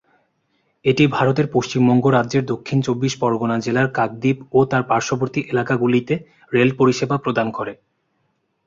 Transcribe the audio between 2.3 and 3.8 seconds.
দক্ষিণ চব্বিশ পরগনা